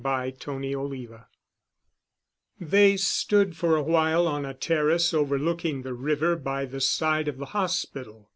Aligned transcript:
Chapter 0.03 0.53
XXXI 0.53 1.25
They 2.59 2.97
stood 2.97 3.55
for 3.55 3.75
a 3.75 3.83
while 3.83 4.27
on 4.27 4.47
a 4.47 4.55
terrace 4.55 5.13
overlooking 5.13 5.83
the 5.83 5.93
river 5.93 6.35
by 6.35 6.65
the 6.65 6.81
side 6.81 7.27
of 7.27 7.37
the 7.37 7.45
hospital. 7.53 8.29